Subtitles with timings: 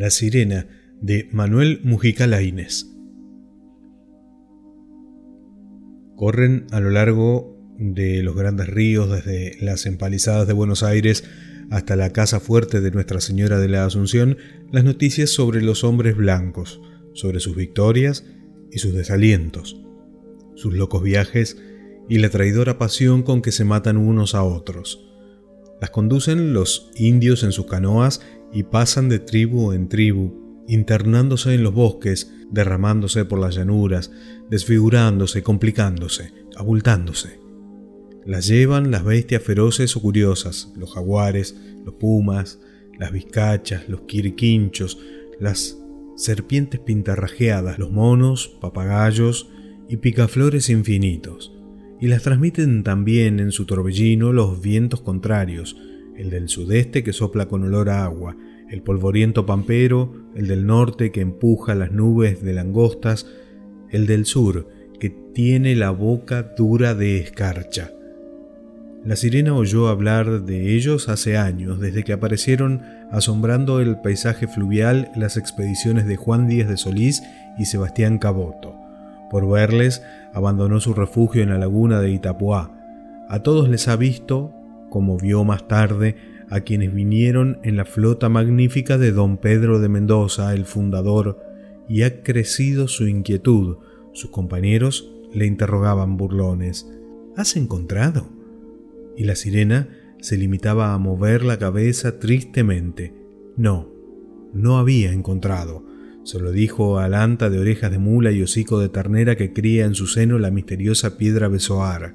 [0.00, 0.66] La sirena
[1.02, 2.86] de Manuel Mujica Laínez.
[6.16, 11.24] Corren a lo largo de los grandes ríos, desde las empalizadas de Buenos Aires
[11.70, 14.38] hasta la casa fuerte de Nuestra Señora de la Asunción,
[14.72, 16.80] las noticias sobre los hombres blancos,
[17.12, 18.24] sobre sus victorias
[18.72, 19.82] y sus desalientos,
[20.54, 21.58] sus locos viajes
[22.08, 25.06] y la traidora pasión con que se matan unos a otros.
[25.78, 28.22] Las conducen los indios en sus canoas
[28.52, 34.10] y pasan de tribu en tribu, internándose en los bosques, derramándose por las llanuras,
[34.48, 37.40] desfigurándose, complicándose, abultándose.
[38.24, 42.60] Las llevan las bestias feroces o curiosas, los jaguares, los pumas,
[42.98, 44.98] las vizcachas, los quiriquinchos,
[45.38, 45.78] las
[46.16, 49.48] serpientes pintarrajeadas, los monos, papagayos
[49.88, 51.52] y picaflores infinitos
[52.00, 55.76] y las transmiten también en su torbellino los vientos contrarios,
[56.20, 58.36] el del sudeste que sopla con olor a agua,
[58.68, 63.26] el polvoriento pampero, el del norte que empuja las nubes de langostas,
[63.90, 64.68] el del sur
[65.00, 67.90] que tiene la boca dura de escarcha.
[69.02, 75.10] La sirena oyó hablar de ellos hace años, desde que aparecieron asombrando el paisaje fluvial
[75.16, 77.22] las expediciones de Juan Díaz de Solís
[77.58, 78.74] y Sebastián Caboto.
[79.30, 80.02] Por verles,
[80.34, 82.72] abandonó su refugio en la laguna de Itapuá.
[83.30, 84.52] A todos les ha visto,
[84.90, 86.16] como vio más tarde,
[86.50, 91.38] a quienes vinieron en la flota magnífica de don Pedro de Mendoza, el fundador,
[91.88, 93.78] y ha crecido su inquietud.
[94.12, 96.90] Sus compañeros le interrogaban burlones.
[97.36, 98.28] ¿Has encontrado?
[99.16, 99.88] Y la sirena
[100.20, 103.14] se limitaba a mover la cabeza tristemente.
[103.56, 103.88] No,
[104.52, 105.84] no había encontrado.
[106.24, 109.86] Se lo dijo al anta de orejas de mula y hocico de ternera que cría
[109.86, 112.14] en su seno la misteriosa piedra besoar.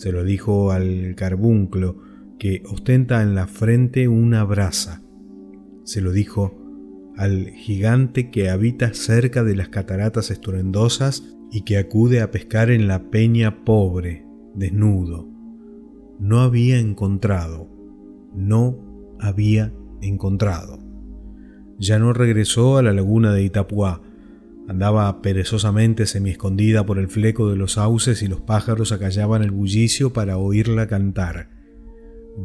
[0.00, 1.98] Se lo dijo al carbunclo
[2.38, 5.02] que ostenta en la frente una brasa.
[5.84, 6.56] Se lo dijo
[7.18, 12.88] al gigante que habita cerca de las cataratas estruendosas y que acude a pescar en
[12.88, 15.28] la peña pobre, desnudo.
[16.18, 17.68] No había encontrado,
[18.34, 20.90] no había encontrado
[21.80, 24.02] ya no regresó a la laguna de Itapuá.
[24.70, 30.12] Andaba perezosamente semi-escondida por el fleco de los sauces y los pájaros acallaban el bullicio
[30.12, 31.50] para oírla cantar.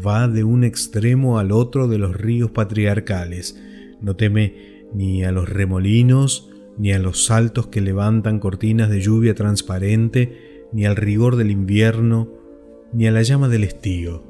[0.03, 3.61] Va de un extremo al otro de los ríos patriarcales.
[4.01, 6.49] No teme ni a los remolinos,
[6.79, 12.33] ni a los saltos que levantan cortinas de lluvia transparente, ni al rigor del invierno,
[12.91, 14.23] ni a la llama del estío.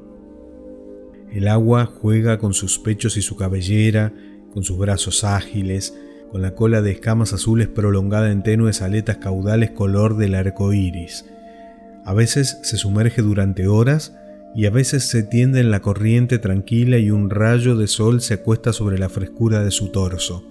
[1.31, 4.13] El agua juega con sus pechos y su cabellera,
[4.53, 5.97] con sus brazos ágiles,
[6.35, 11.23] con la cola de escamas azules prolongada en tenues aletas caudales color del arco iris.
[12.03, 14.17] A veces se sumerge durante horas
[14.53, 18.33] y a veces se tiende en la corriente tranquila y un rayo de sol se
[18.33, 20.45] acuesta sobre la frescura de su torso.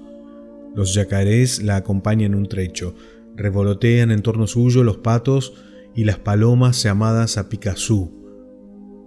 [0.75, 2.95] Los yacarés la acompañan un trecho,
[3.37, 5.53] revolotean en torno suyo los patos
[5.95, 8.11] y las palomas llamadas a.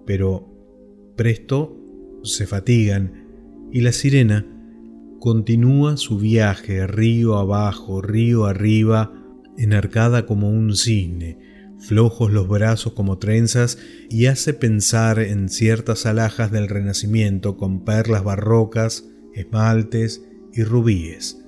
[0.06, 0.48] Pero
[1.16, 1.76] presto
[2.22, 3.26] se fatigan
[3.72, 4.57] y la sirena
[5.20, 9.14] continúa su viaje río abajo, río arriba,
[9.58, 11.40] enarcada como un cisne,
[11.80, 13.78] flojos los brazos como trenzas
[14.10, 20.24] y hace pensar en ciertas alhajas del Renacimiento con perlas barrocas, esmaltes
[20.54, 21.44] y rubíes.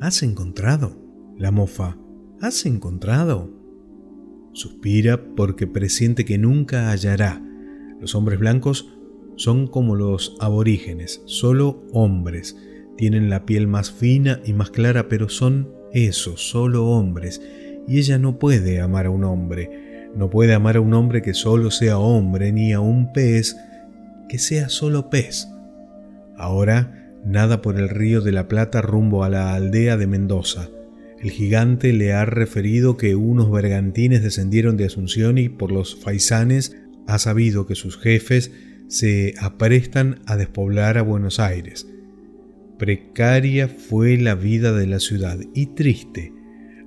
[0.00, 0.96] ¿Has encontrado?
[1.36, 1.98] La mofa.
[2.40, 3.50] ¿Has encontrado?
[4.52, 7.42] Suspira porque presiente que nunca hallará.
[8.00, 8.94] Los hombres blancos
[9.36, 12.56] son como los aborígenes, solo hombres,
[13.00, 17.40] tienen la piel más fina y más clara, pero son eso, solo hombres,
[17.88, 21.32] y ella no puede amar a un hombre, no puede amar a un hombre que
[21.32, 23.56] solo sea hombre, ni a un pez
[24.28, 25.48] que sea solo pez.
[26.36, 30.68] Ahora nada por el río de la Plata rumbo a la aldea de Mendoza.
[31.22, 36.76] El gigante le ha referido que unos bergantines descendieron de Asunción y por los faisanes
[37.06, 38.52] ha sabido que sus jefes
[38.88, 41.86] se aprestan a despoblar a Buenos Aires.
[42.80, 46.32] Precaria fue la vida de la ciudad y triste.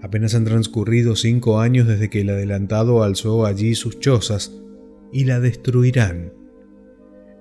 [0.02, 4.52] Apenas han transcurrido cinco años desde que el adelantado alzó allí sus chozas
[5.12, 6.34] y la destruirán.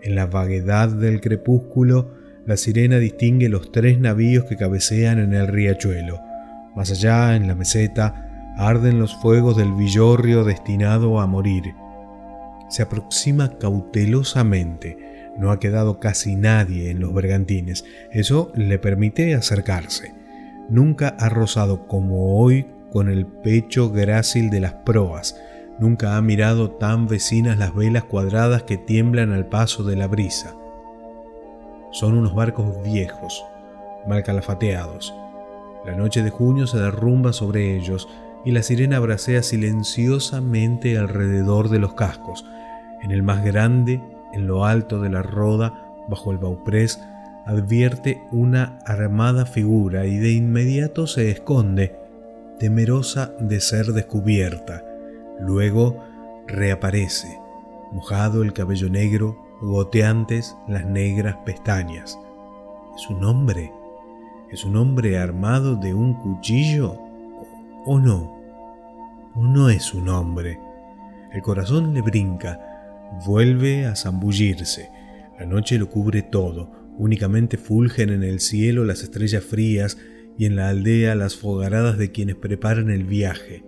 [0.02, 2.12] En la vaguedad del crepúsculo,
[2.44, 6.20] la sirena distingue los tres navíos que cabecean en el riachuelo.
[6.76, 11.72] Más allá, en la meseta, arden los fuegos del villorrio destinado a morir.
[12.68, 17.84] Se aproxima cautelosamente, no ha quedado casi nadie en los bergantines.
[18.10, 20.14] Eso le permite acercarse.
[20.68, 25.36] Nunca ha rozado como hoy con el pecho grácil de las proas.
[25.78, 30.54] Nunca ha mirado tan vecinas las velas cuadradas que tiemblan al paso de la brisa.
[31.90, 33.44] Son unos barcos viejos,
[34.06, 35.14] mal calafateados.
[35.84, 38.08] La noche de junio se derrumba sobre ellos
[38.44, 42.44] y la sirena bracea silenciosamente alrededor de los cascos.
[43.02, 44.00] En el más grande,
[44.32, 47.00] en lo alto de la roda, bajo el bauprés,
[47.46, 51.96] advierte una armada figura y de inmediato se esconde,
[52.58, 54.84] temerosa de ser descubierta.
[55.40, 55.98] Luego
[56.46, 57.38] reaparece,
[57.90, 62.18] mojado el cabello negro, goteantes las negras pestañas.
[62.96, 63.72] ¿Es un hombre?
[64.50, 66.98] ¿Es un hombre armado de un cuchillo?
[67.84, 68.38] ¿O no?
[69.34, 70.60] ¿O no es un hombre?
[71.32, 72.71] El corazón le brinca,
[73.26, 74.88] vuelve a zambullirse.
[75.38, 79.98] La noche lo cubre todo, únicamente fulgen en el cielo las estrellas frías
[80.38, 83.64] y en la aldea las fogaradas de quienes preparan el viaje.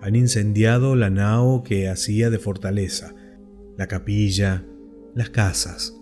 [0.00, 3.14] Han incendiado la nao que hacía de fortaleza,
[3.76, 4.64] la capilla,
[5.14, 5.96] las casas.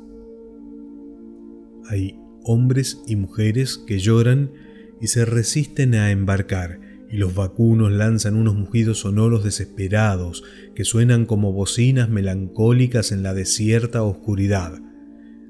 [1.88, 4.52] Hay hombres y mujeres que lloran
[5.00, 6.80] y se resisten a embarcar,
[7.10, 13.34] y los vacunos lanzan unos mugidos sonoros desesperados que suenan como bocinas melancólicas en la
[13.34, 14.78] desierta oscuridad.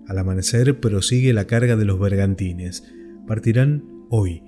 [0.07, 2.85] Al amanecer prosigue la carga de los bergantines.
[3.27, 4.43] Partirán hoy.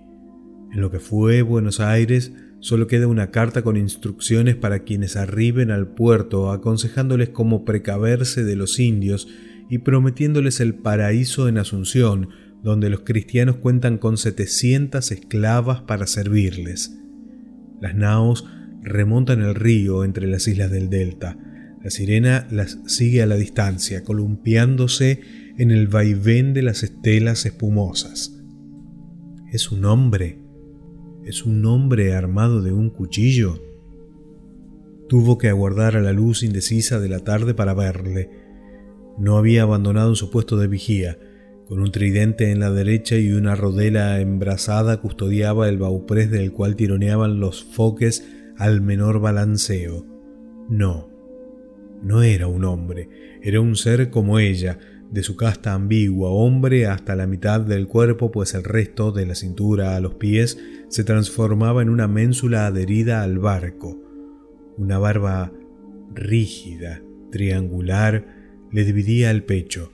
[0.72, 5.70] En lo que fue Buenos Aires solo queda una carta con instrucciones para quienes arriben
[5.70, 9.28] al puerto, aconsejándoles cómo precaverse de los indios
[9.68, 12.30] y prometiéndoles el paraíso en Asunción,
[12.62, 17.01] donde los cristianos cuentan con 700 esclavas para servirles.
[17.82, 18.46] Las naos
[18.80, 21.36] remontan el río entre las islas del delta.
[21.82, 25.20] La sirena las sigue a la distancia, columpiándose
[25.58, 28.40] en el vaivén de las estelas espumosas.
[29.52, 30.38] ¿Es un hombre?
[31.26, 33.62] ¿Es un hombre armado de un cuchillo?
[35.08, 38.30] Tuvo que aguardar a la luz indecisa de la tarde para verle
[39.18, 41.18] no había abandonado su puesto de vigía.
[41.72, 46.76] Con un tridente en la derecha y una rodela embrazada custodiaba el bauprés del cual
[46.76, 48.28] tironeaban los foques
[48.58, 50.04] al menor balanceo.
[50.68, 51.08] No,
[52.02, 53.08] no era un hombre,
[53.40, 54.80] era un ser como ella,
[55.10, 59.34] de su casta ambigua, hombre hasta la mitad del cuerpo, pues el resto, de la
[59.34, 60.58] cintura a los pies,
[60.90, 63.98] se transformaba en una ménsula adherida al barco.
[64.76, 65.50] Una barba
[66.12, 68.26] rígida, triangular,
[68.70, 69.90] le dividía el pecho,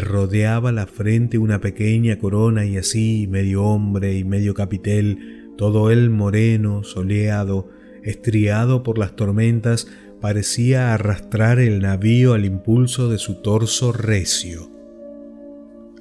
[0.00, 6.10] rodeaba la frente una pequeña corona y así, medio hombre y medio capitel, todo él
[6.10, 7.68] moreno, soleado,
[8.02, 9.86] estriado por las tormentas,
[10.20, 14.70] parecía arrastrar el navío al impulso de su torso recio.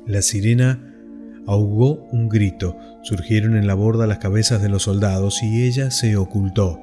[0.07, 0.95] La sirena
[1.47, 6.15] ahogó un grito, surgieron en la borda las cabezas de los soldados y ella se
[6.17, 6.79] ocultó.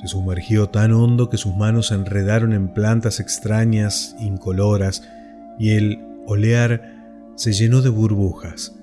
[0.00, 5.02] Se sumergió tan hondo que sus manos se enredaron en plantas extrañas, incoloras,
[5.58, 8.76] y el olear se llenó de burbujas.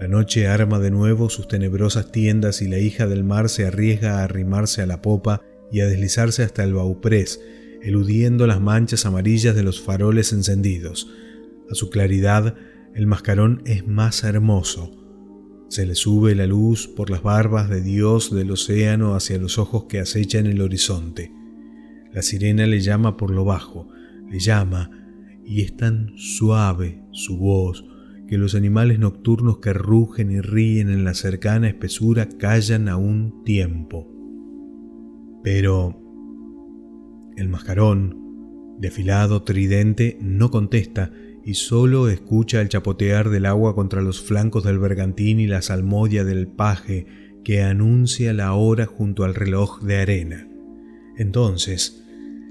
[0.00, 4.18] La noche arma de nuevo sus tenebrosas tiendas y la hija del mar se arriesga
[4.18, 7.40] a arrimarse a la popa y a deslizarse hasta el bauprés,
[7.82, 11.08] eludiendo las manchas amarillas de los faroles encendidos.
[11.70, 12.54] A su claridad,
[12.94, 15.04] el mascarón es más hermoso,
[15.74, 19.86] se le sube la luz por las barbas de Dios del océano hacia los ojos
[19.88, 21.32] que acechan el horizonte.
[22.12, 23.88] La sirena le llama por lo bajo,
[24.30, 25.03] le llama,
[25.44, 27.84] y es tan suave su voz
[28.28, 33.44] que los animales nocturnos que rugen y ríen en la cercana espesura callan a un
[33.44, 34.10] tiempo.
[35.42, 36.00] Pero
[37.36, 38.90] el mascarón, de
[39.44, 41.12] tridente, no contesta
[41.44, 46.24] y solo escucha el chapotear del agua contra los flancos del bergantín y la salmodia
[46.24, 47.06] del paje
[47.44, 50.48] que anuncia la hora junto al reloj de arena.
[51.16, 52.03] Entonces,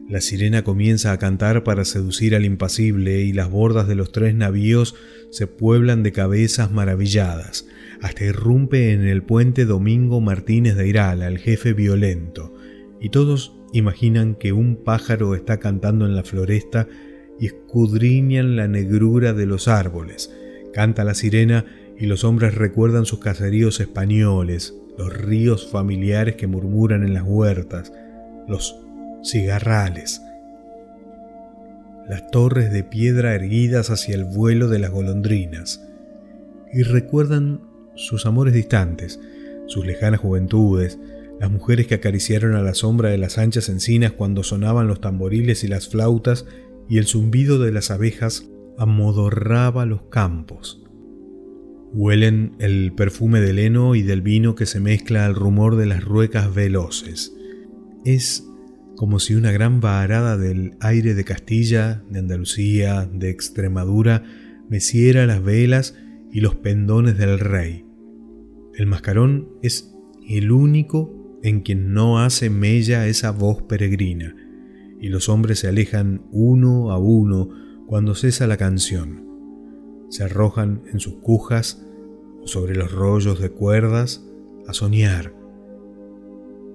[0.10, 4.36] la sirena comienza a cantar para seducir al impasible y las bordas de los tres
[4.36, 4.96] navíos
[5.32, 7.68] se pueblan de cabezas maravilladas,
[8.02, 12.54] hasta irrumpe en el puente Domingo Martínez de Irala, el jefe violento,
[13.00, 16.88] y todos imaginan que un pájaro está cantando en la floresta
[17.40, 20.32] y escudriñan la negrura de los árboles.
[20.74, 21.66] Canta la sirena
[21.98, 27.92] y los hombres recuerdan sus caseríos españoles, los ríos familiares que murmuran en las huertas,
[28.48, 28.83] los
[29.24, 30.22] cigarrales,
[32.08, 35.82] las torres de piedra erguidas hacia el vuelo de las golondrinas,
[36.72, 37.62] y recuerdan
[37.96, 39.20] sus amores distantes,
[39.68, 41.00] sus lejanas juventudes,
[41.40, 45.64] las mujeres que acariciaron a la sombra de las anchas encinas cuando sonaban los tamboriles
[45.64, 46.46] y las flautas
[46.90, 50.82] y el zumbido de las abejas amodorraba los campos.
[51.94, 56.04] Huelen el perfume del heno y del vino que se mezcla al rumor de las
[56.04, 57.36] ruecas veloces.
[58.04, 58.46] Es
[58.96, 64.24] como si una gran varada del aire de Castilla, de Andalucía, de Extremadura,
[64.70, 65.96] meciera las velas
[66.32, 67.86] y los pendones del rey.
[68.76, 69.94] El mascarón es
[70.28, 74.36] el único en quien no hace mella esa voz peregrina,
[75.00, 77.50] y los hombres se alejan uno a uno
[77.88, 79.28] cuando cesa la canción.
[80.10, 81.86] Se arrojan en sus cujas
[82.42, 84.26] o sobre los rollos de cuerdas
[84.68, 85.43] a soñar.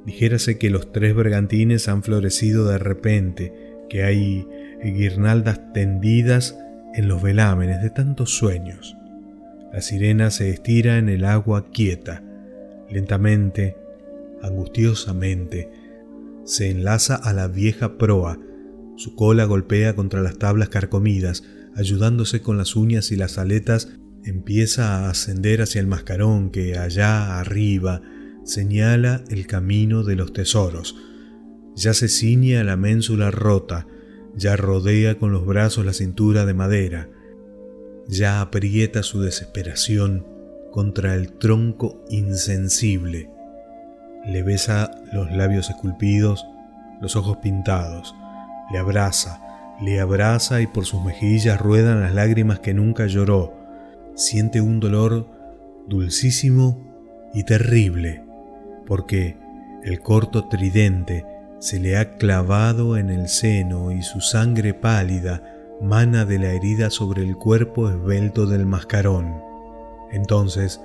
[0.08, 3.52] Dijérase que los tres bergantines han florecido de repente,
[3.90, 4.48] que hay
[4.82, 6.58] guirnaldas tendidas
[6.94, 8.96] en los velámenes de tantos sueños.
[9.70, 12.22] La sirena se estira en el agua quieta,
[12.88, 13.76] lentamente,
[14.40, 15.68] angustiosamente,
[16.46, 18.38] se enlaza a la vieja proa,
[18.96, 21.44] su cola golpea contra las tablas carcomidas,
[21.76, 23.90] ayudándose con las uñas y las aletas,
[24.24, 28.00] empieza a ascender hacia el mascarón que allá arriba
[28.48, 30.96] señala el camino de los tesoros.
[31.76, 33.86] Ya se ciñe a la ménsula rota,
[34.34, 37.08] ya rodea con los brazos la cintura de madera,
[38.08, 40.26] ya aprieta su desesperación
[40.72, 43.30] contra el tronco insensible.
[44.26, 46.44] Le besa los labios esculpidos,
[47.02, 48.14] los ojos pintados,
[48.72, 49.42] le abraza,
[49.82, 53.54] le abraza y por sus mejillas ruedan las lágrimas que nunca lloró.
[54.14, 55.28] Siente un dolor
[55.86, 58.27] dulcísimo y terrible,
[58.88, 59.36] porque
[59.84, 61.26] el corto tridente
[61.60, 65.42] se le ha clavado en el seno y su sangre pálida
[65.80, 69.42] mana de la herida sobre el cuerpo esbelto del mascarón.
[70.10, 70.80] Entonces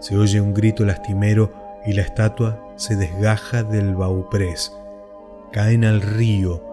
[0.00, 1.52] se oye un grito lastimero
[1.86, 4.72] y la estatua se desgaja del bauprés.
[5.52, 6.64] Caen al río,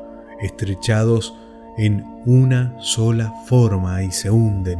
[0.41, 1.37] estrechados
[1.77, 4.79] en una sola forma y se hunden,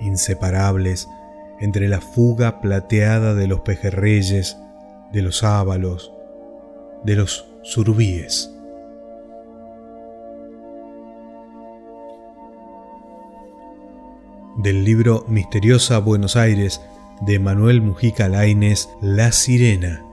[0.00, 1.06] inseparables
[1.60, 4.58] entre la fuga plateada de los pejerreyes,
[5.12, 6.12] de los ábalos,
[7.04, 8.48] de los surbíes.
[14.56, 16.82] del libro Misteriosa Buenos Aires
[17.22, 20.11] de Manuel Mujica Laines La Sirena